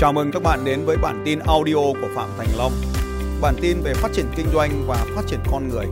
[0.00, 2.72] Chào mừng các bạn đến với bản tin audio của Phạm Thành Long.
[3.42, 5.86] Bản tin về phát triển kinh doanh và phát triển con người.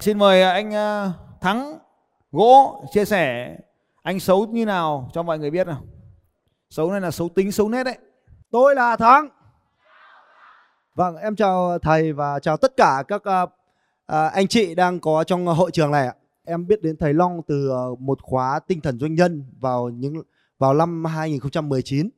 [0.00, 1.78] Xin mời anh à, Thắng
[2.32, 3.56] Gỗ chia sẻ
[4.02, 5.82] anh xấu như nào cho mọi người biết nào.
[6.70, 7.98] Xấu này là xấu tính, xấu nét đấy.
[8.50, 9.28] Tôi là Thắng.
[10.94, 15.24] Vâng, em chào thầy và chào tất cả các uh, uh, anh chị đang có
[15.24, 16.14] trong hội trường này ạ.
[16.44, 20.22] Em biết đến thầy Long từ một khóa tinh thần doanh nhân vào những
[20.58, 22.10] vào năm 2019.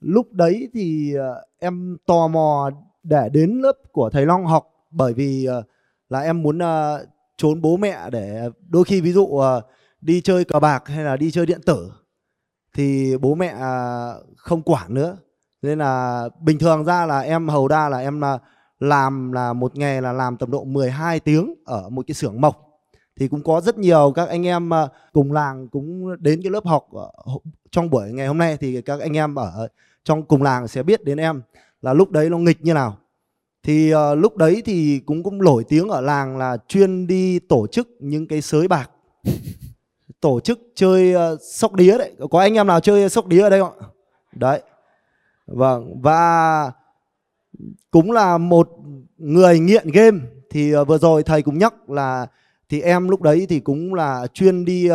[0.00, 2.70] Lúc đấy thì ờ, em tò mò
[3.02, 5.62] để đến lớp của thầy Long học bởi vì ờ,
[6.08, 9.40] là em muốn ờ, trốn bố mẹ để đôi khi ví dụ
[10.00, 11.92] đi chơi cờ bạc hay là đi chơi điện tử
[12.74, 15.16] thì bố mẹ à, không quản nữa
[15.62, 18.38] nên là bình thường ra là em, hầu đa là em là
[18.78, 22.63] làm là một ngày là làm tầm độ 12 tiếng ở một cái xưởng mộc
[23.16, 26.66] thì cũng có rất nhiều các anh em ờ, cùng làng cũng đến cái lớp
[26.66, 27.10] học ờ,
[27.70, 29.68] trong buổi ngày hôm nay thì các anh em ở
[30.04, 31.42] trong cùng làng sẽ biết đến em
[31.82, 32.96] là lúc đấy nó nghịch như nào.
[33.62, 37.66] Thì uh, lúc đấy thì cũng cũng nổi tiếng ở làng là chuyên đi tổ
[37.66, 38.90] chức những cái sới bạc.
[40.20, 42.12] Tổ chức chơi uh, sóc đĩa đấy.
[42.30, 43.72] Có anh em nào chơi sóc đĩa ở đây không
[44.32, 44.62] đấy.
[45.46, 46.72] Vâng và
[47.90, 48.70] cũng là một
[49.18, 50.18] người nghiện game.
[50.50, 52.26] Thì uh, vừa rồi thầy cũng nhắc là
[52.74, 54.94] thì em lúc đấy thì cũng là chuyên đi uh,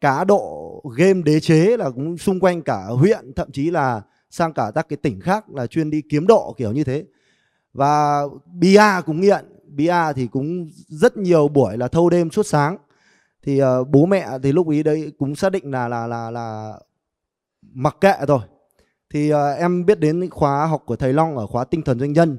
[0.00, 4.52] cá độ game đế chế là cũng xung quanh cả huyện thậm chí là sang
[4.52, 7.04] cả các cái tỉnh khác là chuyên đi kiếm độ kiểu như thế.
[7.72, 9.44] Và bia cũng nghiện.
[9.66, 12.76] Bia thì cũng rất nhiều buổi là thâu đêm suốt sáng.
[13.42, 16.78] Thì uh, bố mẹ thì lúc ý đấy cũng xác định là là là là
[17.72, 18.40] mặc kệ rồi.
[19.14, 22.12] Thì uh, em biết đến khóa học của thầy Long ở khóa tinh thần doanh
[22.12, 22.38] nhân.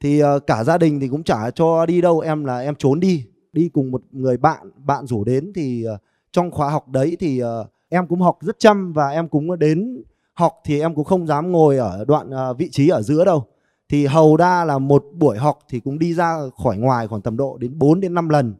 [0.00, 2.20] Thì uh, cả gia đình thì cũng chả cho đi đâu.
[2.20, 6.00] Em là em trốn đi đi cùng một người bạn bạn rủ đến thì uh,
[6.32, 10.02] trong khóa học đấy thì uh, em cũng học rất chăm và em cũng đến
[10.34, 13.46] học thì em cũng không dám ngồi ở đoạn uh, vị trí ở giữa đâu.
[13.88, 17.36] Thì hầu đa là một buổi học thì cũng đi ra khỏi ngoài khoảng tầm
[17.36, 18.54] độ đến 4 đến 5 lần.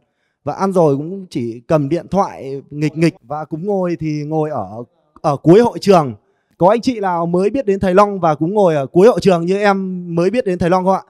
[0.45, 4.51] Và ăn rồi cũng chỉ cầm điện thoại nghịch nghịch và cũng ngồi thì ngồi
[4.51, 4.85] ở
[5.21, 6.15] ở cuối hội trường.
[6.59, 9.21] Có anh chị nào mới biết đến thầy Long và cũng ngồi ở cuối hội
[9.23, 11.03] trường như em mới biết đến thầy Long không ạ?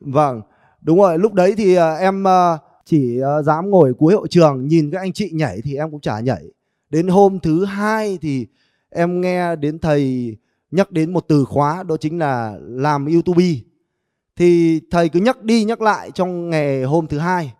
[0.00, 0.40] Vâng
[0.82, 4.68] đúng rồi, lúc đấy thì à, em à, chỉ à, dám ngồi cuối hội trường,
[4.68, 6.44] nhìn các anh chị nhảy thì em cũng chả nhảy.
[6.90, 8.46] Đến hôm thứ hai thì
[8.90, 10.36] em nghe đến thầy
[10.70, 13.44] nhắc đến một từ khóa, đó chính là làm youtube.
[14.36, 17.52] Thì thầy cứ nhắc đi nhắc lại trong ngày hôm thứ hai.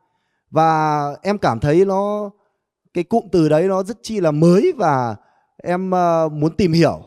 [0.50, 2.30] Và em cảm thấy nó,
[2.94, 5.16] cái cụm từ đấy nó rất chi là mới và
[5.62, 5.90] em
[6.32, 7.02] muốn tìm hiểu.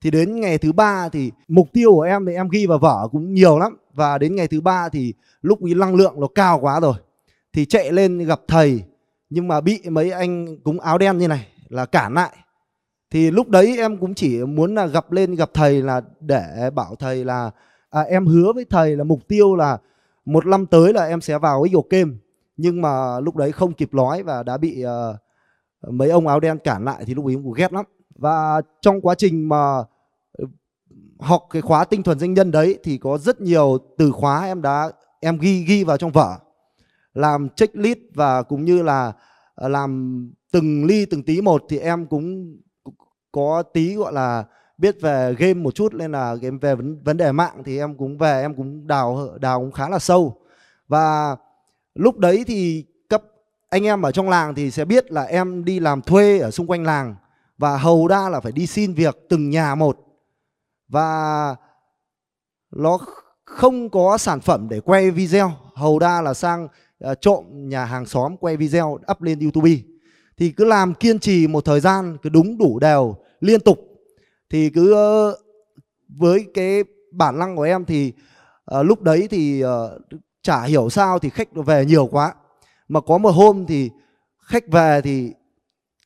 [0.00, 3.08] Thì đến ngày thứ ba thì mục tiêu của em thì em ghi vào vở
[3.12, 6.58] cũng nhiều lắm và đến ngày thứ ba thì lúc ý năng lượng nó cao
[6.60, 6.94] quá rồi.
[7.52, 8.82] Thì chạy lên gặp thầy
[9.30, 12.36] nhưng mà bị mấy anh cúng áo đen như này là cản lại.
[13.10, 16.94] Thì lúc đấy em cũng chỉ muốn là gặp lên gặp thầy là để bảo
[16.98, 17.50] thầy là
[17.90, 19.78] à, em hứa với thầy là mục tiêu là
[20.24, 22.12] một năm tới là em sẽ vào Eagle Game
[22.56, 25.16] nhưng mà lúc đấy không kịp nói và đã bị uh,
[25.92, 27.84] mấy ông áo đen cản lại thì lúc ấy cũng ghét lắm.
[28.14, 29.82] Và trong quá trình mà
[31.24, 34.62] học cái khóa tinh thuần doanh nhân đấy thì có rất nhiều từ khóa em
[34.62, 34.90] đã
[35.20, 36.38] em ghi ghi vào trong vở.
[37.14, 39.12] Làm checklist và cũng như là
[39.56, 40.20] à, làm
[40.52, 42.56] từng ly từng tí một thì em cũng
[43.32, 44.44] có tí gọi là
[44.78, 47.96] biết về game một chút nên là game về vấn, vấn đề mạng thì em
[47.96, 50.36] cũng về em cũng đào đào cũng khá là sâu.
[50.88, 51.36] Và
[51.94, 53.22] lúc đấy thì cấp
[53.68, 56.66] anh em ở trong làng thì sẽ biết là em đi làm thuê ở xung
[56.66, 57.14] quanh làng
[57.58, 59.98] và hầu đa là phải đi xin việc từng nhà một
[60.88, 61.56] và
[62.70, 62.98] nó
[63.44, 65.52] không có sản phẩm để quay video.
[65.74, 66.64] Hầu đa là sang
[67.10, 69.76] uh, trộm nhà hàng xóm quay video up lên youtube.
[70.36, 73.78] Thì cứ làm kiên trì một thời gian cứ đúng đủ đều liên tục.
[74.50, 75.38] Thì cứ uh,
[76.08, 78.12] với cái bản năng của em thì
[78.78, 79.70] uh, lúc đấy thì uh,
[80.42, 82.34] chả hiểu sao thì khách về nhiều quá.
[82.88, 83.90] Mà có một hôm thì
[84.38, 85.32] khách về thì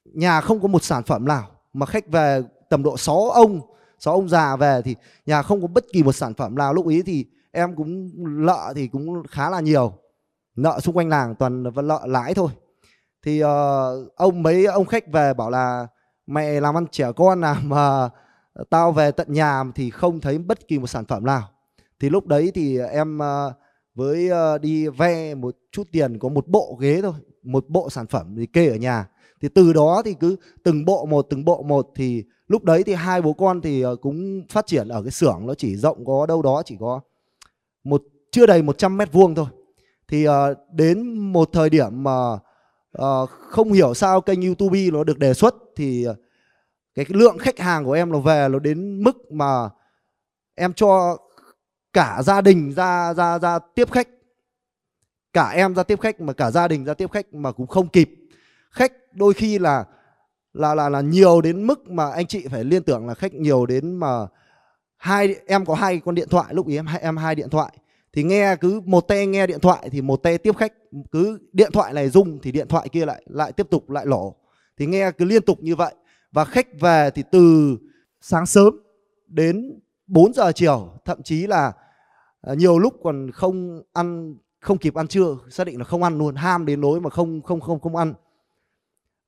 [0.04, 1.50] nhà không có một sản phẩm nào.
[1.72, 3.60] Mà khách về tầm độ 6 ông
[3.98, 4.96] sau ông già về thì
[5.26, 6.74] nhà không có bất kỳ một sản phẩm nào.
[6.74, 8.10] Lúc ấy thì em cũng
[8.46, 9.92] nợ thì cũng khá là nhiều.
[10.56, 12.50] Nợ xung quanh làng toàn là nợ lãi thôi.
[13.22, 13.48] Thì uh,
[14.16, 15.86] ông mấy ông khách về bảo là
[16.26, 18.08] mẹ làm ăn trẻ con nào mà
[18.70, 21.48] tao về tận nhà thì không thấy bất kỳ một sản phẩm nào.
[22.00, 23.52] Thì lúc đấy thì em uh,
[23.94, 27.12] với uh, đi ve một chút tiền có một bộ ghế thôi
[27.42, 29.08] một bộ sản phẩm thì kê ở nhà.
[29.40, 32.94] Thì từ đó thì cứ từng bộ một từng bộ một thì lúc đấy thì
[32.94, 36.26] hai bố con thì ờ, cũng phát triển ở cái xưởng, nó chỉ rộng có
[36.26, 37.00] đâu đó chỉ có
[37.84, 38.02] một,
[38.32, 39.46] chưa đầy 100 mét vuông thôi.
[40.08, 42.38] Thì ờ, đến một thời điểm mà
[42.92, 46.06] ờ, không hiểu sao kênh YouTube nó được đề xuất thì
[46.94, 49.68] cái lượng khách hàng của em nó về nó đến mức mà
[50.54, 51.16] em cho
[51.92, 54.08] cả gia đình ra ra ra tiếp khách.
[55.32, 57.88] Cả em ra tiếp khách mà cả gia đình ra tiếp khách mà cũng không
[57.88, 58.10] kịp.
[58.70, 59.84] Khách đôi khi là
[60.58, 63.66] là là là nhiều đến mức mà anh chị phải liên tưởng là khách nhiều
[63.66, 64.26] đến mà
[64.96, 67.72] hai, em có hai con điện thoại, lúc ý em hai em hai điện thoại.
[68.12, 70.72] Thì nghe cứ một tay nghe điện thoại thì một tay tiếp khách,
[71.10, 74.34] cứ điện thoại này rung thì điện thoại kia lại lại tiếp tục lại lổ.
[74.76, 75.94] Thì nghe cứ liên tục như vậy.
[76.32, 77.76] Và khách về thì từ
[78.20, 78.80] sáng sớm
[79.26, 81.72] đến 4 giờ chiều, thậm chí là
[82.40, 86.18] à, nhiều lúc còn không ăn, không kịp ăn trưa, xác định là không ăn
[86.18, 88.14] luôn, ham đến nỗi mà không không không không ăn.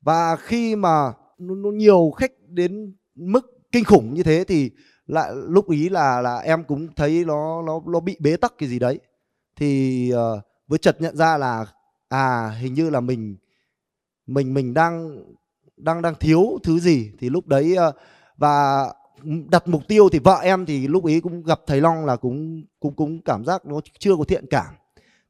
[0.01, 4.71] Và khi mà nó nhiều khách đến mức kinh khủng như thế thì
[5.07, 8.69] lại lúc ý là là em cũng thấy nó nó nó bị bế tắc cái
[8.69, 9.01] gì đấy.
[9.57, 11.67] Thì uh, với chợt nhận ra là
[12.09, 13.37] à hình như là mình
[14.27, 15.25] mình mình đang
[15.77, 17.95] đang đang thiếu thứ gì thì lúc đấy uh,
[18.37, 18.87] và
[19.51, 22.63] đặt mục tiêu thì vợ em thì lúc ý cũng gặp thầy Long là cũng
[22.81, 24.75] cũng cũng cảm giác nó chưa có thiện cảm.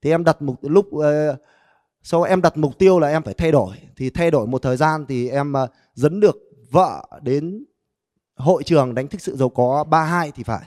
[0.02, 1.04] Thì em đặt mục lúc uh,
[2.02, 3.76] sau em đặt mục tiêu là em phải thay đổi.
[3.96, 6.36] Thì thay đổi một thời gian thì em uh, dẫn được
[6.70, 7.64] vợ đến
[8.36, 10.66] hội trường đánh thức sự giàu có 32 thì phải.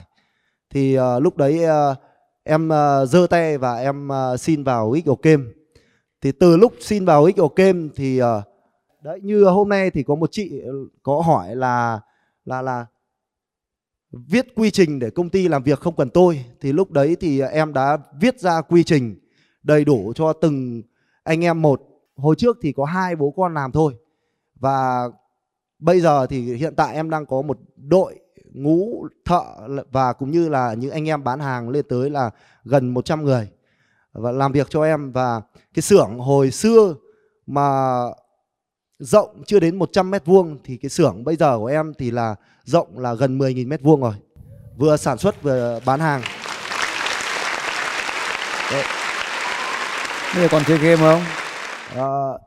[0.70, 1.98] Thì uh, lúc đấy uh,
[2.44, 5.44] em ờ, giơ uh, tay và em uh, xin vào XO Game.
[6.20, 8.26] Thì từ lúc xin vào XO Game thì uh,
[9.02, 10.62] đấy như hôm nay thì có một chị
[11.02, 12.00] có hỏi là
[12.44, 12.86] là là
[14.12, 16.44] viết quy trình để công ty làm việc không cần tôi.
[16.60, 19.16] Thì lúc đấy thì em đã viết ra quy trình
[19.62, 20.82] đầy đủ cho từng
[21.22, 21.80] anh em một.
[22.16, 23.94] Hồi trước thì có hai bố con làm thôi
[24.60, 25.08] và
[25.84, 28.14] bây giờ thì hiện tại em đang có một đội
[28.52, 29.42] ngũ thợ
[29.92, 32.30] và cũng như là những anh em bán hàng lên tới là
[32.64, 33.48] gần 100 người.
[34.12, 35.40] Và làm việc cho em và
[35.74, 36.94] cái xưởng hồi xưa
[37.46, 38.00] mà
[38.98, 42.34] rộng chưa đến 100 mét vuông thì cái xưởng bây giờ của em thì là
[42.64, 44.14] rộng là gần 10.000 mét vuông rồi.
[44.76, 46.22] Vừa sản xuất vừa bán hàng.
[48.72, 48.84] Đấy.
[50.34, 51.20] bây giờ còn chơi game không?
[51.96, 52.38] À,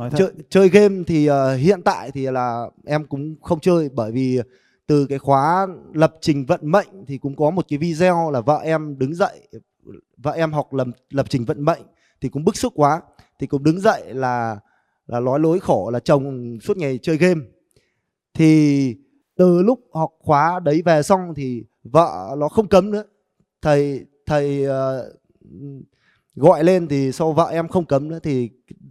[0.00, 0.18] Nói thật.
[0.18, 4.40] chơi chơi game thì uh, hiện tại thì là em cũng không chơi bởi vì
[4.86, 8.60] từ cái khóa lập trình vận mệnh thì cũng có một cái video là vợ
[8.64, 9.48] em đứng dậy
[10.16, 11.82] vợ em học lập lập trình vận mệnh
[12.20, 13.02] thì cũng bức xúc quá.
[13.38, 14.58] Thì cũng đứng dậy là
[15.06, 17.40] là nói lối khổ là chồng suốt ngày chơi game.
[18.34, 18.94] Thì
[19.36, 23.04] từ lúc học khóa đấy về xong thì vợ nó không cấm nữa.
[23.62, 24.70] Thầy thầy uh,
[26.34, 28.50] gọi lên thì sau vợ em không cấm nữa thì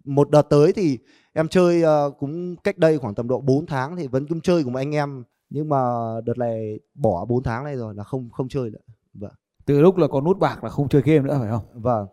[0.09, 0.97] một đợt tới thì
[1.33, 4.63] em chơi uh, cũng cách đây khoảng tầm độ 4 tháng thì vẫn cũng chơi
[4.63, 5.23] cùng anh em.
[5.49, 5.77] Nhưng mà
[6.25, 8.79] đợt này bỏ 4 tháng này rồi là không không chơi nữa.
[9.13, 9.31] Vâng.
[9.65, 11.65] Từ lúc là có nút bạc là không chơi game nữa phải không?
[11.73, 12.07] Vâng.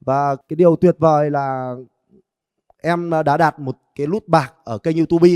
[0.00, 1.74] Và cái điều tuyệt vời là
[2.82, 5.28] em đã đạt một cái nút bạc ở kênh youtube.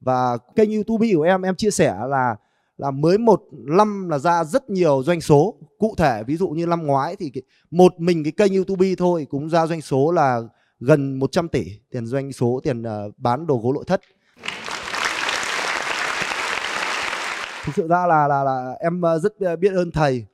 [0.00, 2.36] Và kênh youtube của em em chia sẻ là
[2.78, 5.54] là mới một năm là ra rất nhiều doanh số.
[5.78, 9.26] Cụ thể ví dụ như năm ngoái thì cái, một mình cái kênh youtube thôi
[9.30, 10.42] cũng ra doanh số là
[10.80, 14.00] gần 100 tỷ tiền doanh số tiền uh, bán đồ gỗ nội thất.
[17.64, 20.26] Thực sự ra là là là em ờ, rất ờ, biết ơn thầy.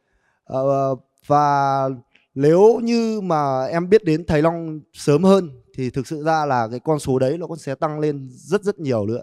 [0.53, 1.89] Uh, và
[2.35, 6.69] nếu như mà em biết đến thầy Long sớm hơn thì thực sự ra là
[6.71, 9.23] cái con số đấy nó cũng sẽ tăng lên rất rất nhiều nữa.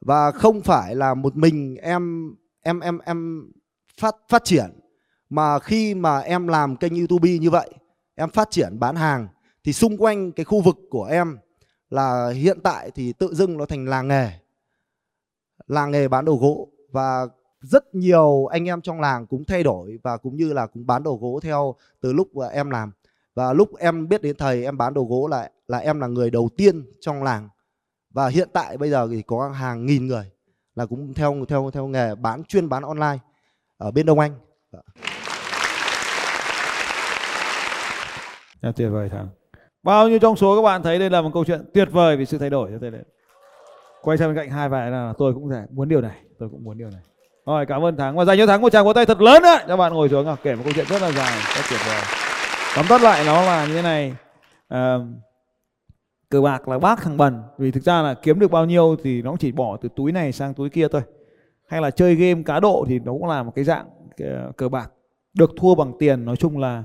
[0.00, 3.50] Và không phải là một mình em em em em
[4.00, 4.70] phát phát triển
[5.30, 7.70] mà khi mà em làm kênh YouTube như vậy
[8.14, 9.28] em phát triển bán hàng
[9.64, 11.38] thì xung quanh cái khu vực của em
[11.90, 14.30] là hiện tại thì tự dưng nó thành làng nghề
[15.66, 17.26] làng nghề bán đồ gỗ và
[17.60, 21.02] rất nhiều anh em trong làng cũng thay đổi và cũng như là cũng bán
[21.02, 22.92] đồ gỗ theo từ lúc em làm
[23.34, 26.30] và lúc em biết đến thầy em bán đồ gỗ lại là em là người
[26.30, 27.48] đầu tiên trong làng
[28.10, 30.30] và hiện tại bây giờ thì có hàng nghìn người
[30.74, 33.18] là cũng theo theo theo nghề bán chuyên bán online
[33.76, 34.34] ở bên Đông Anh.
[38.60, 39.28] À, tuyệt vời thằng.
[39.82, 42.24] Bao nhiêu trong số các bạn thấy đây là một câu chuyện tuyệt vời về
[42.24, 43.02] sự thay đổi cho thế đấy.
[44.02, 46.64] Quay sang bên cạnh hai bạn là tôi cũng thể muốn điều này, tôi cũng
[46.64, 47.00] muốn điều này.
[47.46, 49.58] Rồi cảm ơn Thắng và dành cho Thắng một tràng vỗ tay thật lớn đấy.
[49.68, 52.00] Các bạn ngồi xuống à, kể một câu chuyện rất là dài, rất tuyệt vời.
[52.76, 54.16] Tóm tắt lại nó là như thế này.
[54.68, 54.98] À,
[56.32, 59.22] cờ bạc là bác thằng bần vì thực ra là kiếm được bao nhiêu thì
[59.22, 61.02] nó chỉ bỏ từ túi này sang túi kia thôi
[61.68, 63.86] hay là chơi game cá độ thì nó cũng là một cái dạng
[64.18, 64.90] ờ, cờ bạc
[65.34, 66.84] được thua bằng tiền nói chung là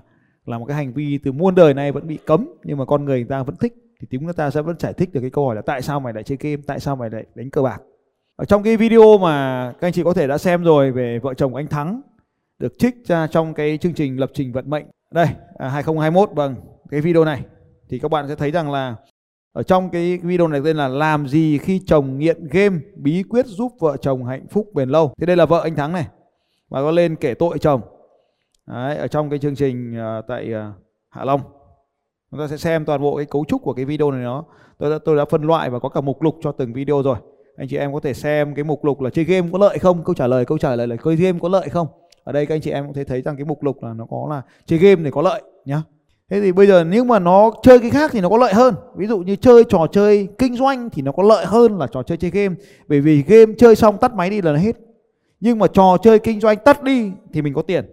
[0.50, 3.06] là một cái hành vi từ muôn đời này vẫn bị cấm nhưng mà con
[3.06, 5.46] người, người ta vẫn thích thì chúng ta sẽ vẫn giải thích được cái câu
[5.46, 7.82] hỏi là tại sao mày lại chơi game tại sao mày lại đánh cờ bạc.
[8.36, 11.34] Ở trong cái video mà các anh chị có thể đã xem rồi về vợ
[11.34, 12.02] chồng anh Thắng
[12.60, 14.86] được trích ra trong cái chương trình lập trình vận mệnh.
[15.12, 15.28] Đây
[15.58, 16.56] à, 2021 vâng
[16.90, 17.42] cái video này.
[17.90, 18.96] Thì các bạn sẽ thấy rằng là
[19.54, 23.46] ở trong cái video này tên là làm gì khi chồng nghiện game bí quyết
[23.46, 25.14] giúp vợ chồng hạnh phúc bền lâu.
[25.20, 26.08] Thì đây là vợ anh thắng này.
[26.70, 27.82] Và có lên kể tội chồng.
[28.68, 30.76] Đấy, ở trong cái chương trình uh, tại uh,
[31.10, 31.42] hạ long.
[32.32, 34.44] Chúng ta sẽ xem toàn bộ cái cấu trúc của cái video này nó.
[34.78, 37.18] Tôi đã, tôi đã phân loại và có cả mục lục cho từng video rồi.
[37.58, 40.04] Anh chị em có thể xem cái mục lục là chơi game có lợi không?
[40.04, 41.88] Câu trả lời câu trả lời là chơi game có lợi không?
[42.24, 44.06] Ở đây các anh chị em cũng thể thấy rằng cái mục lục là nó
[44.10, 45.82] có là chơi game này có lợi nhá.
[46.30, 48.76] Thế thì bây giờ nếu mà nó chơi cái khác thì nó có lợi hơn.
[48.96, 52.04] Ví dụ như chơi trò chơi kinh doanh thì nó có lợi hơn là trò
[52.04, 52.56] chơi chơi game.
[52.88, 54.76] Bởi vì game chơi xong tắt máy đi là nó hết.
[55.40, 57.86] Nhưng mà trò chơi kinh doanh tắt đi thì mình có tiền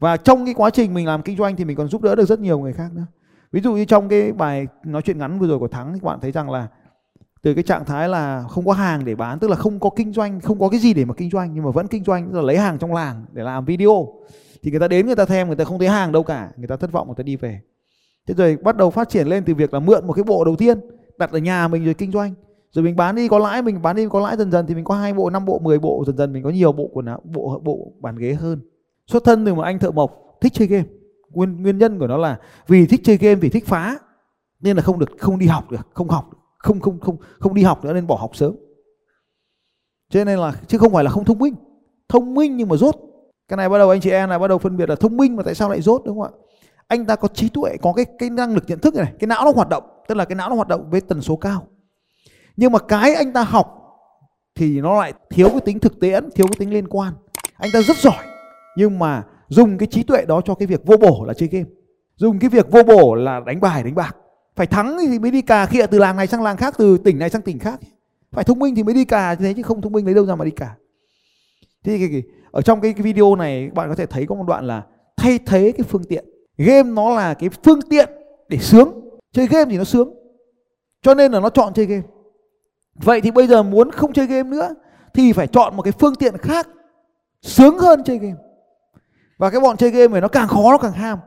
[0.00, 2.24] và trong cái quá trình mình làm kinh doanh thì mình còn giúp đỡ được
[2.24, 3.06] rất nhiều người khác nữa.
[3.52, 6.18] Ví dụ như trong cái bài nói chuyện ngắn vừa rồi của thắng, các bạn
[6.20, 6.68] thấy rằng là
[7.42, 10.12] từ cái trạng thái là không có hàng để bán, tức là không có kinh
[10.12, 12.36] doanh, không có cái gì để mà kinh doanh, nhưng mà vẫn kinh doanh, tức
[12.36, 14.08] là lấy hàng trong làng để làm video,
[14.62, 16.68] thì người ta đến người ta xem, người ta không thấy hàng đâu cả, người
[16.68, 17.60] ta thất vọng, người ta đi về.
[18.26, 20.56] Thế rồi bắt đầu phát triển lên từ việc là mượn một cái bộ đầu
[20.56, 20.80] tiên,
[21.18, 22.34] đặt ở nhà mình rồi kinh doanh.
[22.72, 24.84] Rồi mình bán đi có lãi, mình bán đi có lãi dần dần thì mình
[24.84, 27.20] có hai bộ, năm bộ 10 bộ, dần dần mình có nhiều bộ quần áo,
[27.24, 28.60] bộ bộ bàn ghế hơn
[29.10, 30.88] xuất thân từ một anh thợ mộc, thích chơi game.
[31.30, 33.98] Nguyên nguyên nhân của nó là vì thích chơi game, vì thích phá,
[34.60, 37.62] nên là không được, không đi học được, không học không không không không đi
[37.62, 38.56] học nữa nên bỏ học sớm.
[40.10, 41.54] Cho nên là, chứ không phải là không thông minh.
[42.08, 42.96] Thông minh nhưng mà rốt.
[43.48, 45.36] Cái này bắt đầu anh chị em là bắt đầu phân biệt là thông minh
[45.36, 46.38] mà tại sao lại rốt, đúng không ạ?
[46.86, 49.44] Anh ta có trí tuệ, có cái cái năng lực nhận thức này cái não
[49.44, 51.66] nó hoạt động, tức là cái não nó hoạt động với tần số cao.
[52.56, 53.76] Nhưng mà cái anh ta học
[54.54, 57.12] thì nó lại thiếu cái tính thực tiễn thiếu cái tính liên quan.
[57.56, 58.29] Anh ta rất giỏi
[58.76, 61.68] nhưng mà dùng cái trí tuệ đó cho cái việc vô bổ là chơi game.
[62.16, 64.16] Dùng cái việc vô bổ là đánh bài đánh bạc.
[64.56, 67.18] Phải thắng thì mới đi cà khịa từ làng này sang làng khác từ tỉnh
[67.18, 67.80] này sang tỉnh khác.
[68.32, 70.34] Phải thông minh thì mới đi cà thế chứ không thông minh lấy đâu ra
[70.34, 70.74] mà đi cà.
[71.84, 74.66] Thì cái, ở trong cái, cái video này bạn có thể thấy có một đoạn
[74.66, 74.82] là
[75.16, 76.24] thay thế cái phương tiện.
[76.56, 78.08] Game nó là cái phương tiện
[78.48, 79.00] để sướng.
[79.32, 80.14] Chơi game thì nó sướng.
[81.02, 82.02] Cho nên là nó chọn chơi game.
[82.94, 84.74] Vậy thì bây giờ muốn không chơi game nữa
[85.14, 86.68] thì phải chọn một cái phương tiện khác
[87.42, 88.36] sướng hơn chơi game
[89.40, 91.18] và cái bọn chơi game này nó càng khó nó càng ham.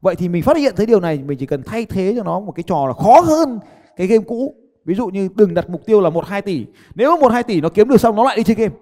[0.00, 2.40] Vậy thì mình phát hiện thấy điều này, mình chỉ cần thay thế cho nó
[2.40, 3.58] một cái trò là khó hơn
[3.96, 4.54] cái game cũ.
[4.84, 6.66] Ví dụ như đừng đặt mục tiêu là một hai tỷ.
[6.94, 8.74] Nếu một hai tỷ nó kiếm được xong nó lại đi chơi game,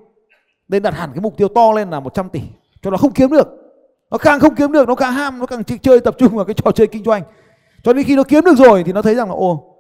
[0.69, 2.41] nên đặt hẳn cái mục tiêu to lên là 100 tỷ,
[2.83, 3.49] cho nó không kiếm được.
[4.11, 6.55] Nó càng không kiếm được, nó càng ham, nó càng chơi tập trung vào cái
[6.55, 7.23] trò chơi kinh doanh.
[7.83, 9.75] Cho đến khi nó kiếm được rồi thì nó thấy rằng là ô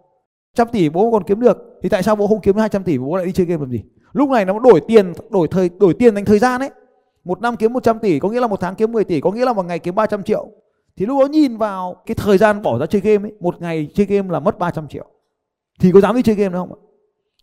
[0.54, 2.98] trăm tỷ bố còn kiếm được, thì tại sao bố không kiếm được 200 tỷ,
[2.98, 3.82] bố lại đi chơi game làm gì?
[4.12, 6.70] Lúc này nó đổi tiền, đổi thời, đổi tiền thành thời gian ấy
[7.28, 9.44] một năm kiếm 100 tỷ, có nghĩa là một tháng kiếm 10 tỷ, có nghĩa
[9.44, 10.48] là một ngày kiếm 300 triệu.
[10.96, 13.88] Thì lúc đó nhìn vào cái thời gian bỏ ra chơi game ấy, một ngày
[13.94, 15.06] chơi game là mất 300 triệu.
[15.80, 16.80] Thì có dám đi chơi game nữa không ạ?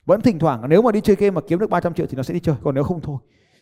[0.05, 2.23] Vẫn thỉnh thoảng, nếu mà đi chơi game mà kiếm được 300 triệu thì nó
[2.23, 3.17] sẽ đi chơi, còn nếu không thôi.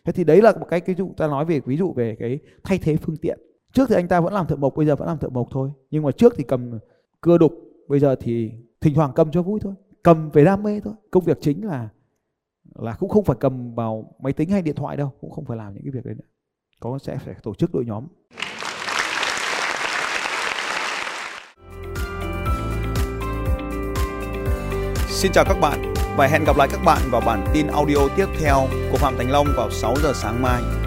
[0.06, 2.40] Thế thì đấy là một cái cái dụ ta nói về, ví dụ về cái
[2.64, 3.40] thay thế phương tiện.
[3.74, 5.72] Trước thì anh ta vẫn làm thợ mộc, bây giờ vẫn làm thợ mộc thôi.
[5.92, 6.80] Nhưng mà trước thì cầm
[7.22, 7.54] cưa đục,
[7.88, 8.52] bây giờ thì
[8.82, 9.74] thỉnh thoảng cầm cho vui thôi.
[10.04, 10.94] Cầm về đam mê thôi.
[11.12, 11.90] Công việc chính là
[12.76, 15.58] là cũng không phải cầm vào máy tính hay điện thoại đâu, cũng không phải
[15.58, 16.26] làm những cái việc đấy nữa
[16.84, 18.08] có sẽ phải tổ chức đội nhóm
[25.08, 28.26] Xin chào các bạn và hẹn gặp lại các bạn vào bản tin audio tiếp
[28.40, 30.83] theo của Phạm Thành Long vào 6 giờ sáng mai.